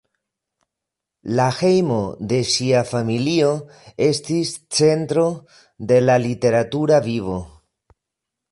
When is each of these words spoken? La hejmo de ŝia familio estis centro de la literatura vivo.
La 1.39 1.43
hejmo 1.57 1.97
de 2.31 2.39
ŝia 2.53 2.81
familio 2.93 3.51
estis 4.07 4.55
centro 4.79 5.27
de 5.93 6.01
la 6.07 6.17
literatura 6.25 7.01
vivo. 7.11 7.39